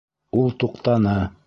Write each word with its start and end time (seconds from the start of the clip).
Ул 0.43 0.55
туҡтаны. 0.65 1.17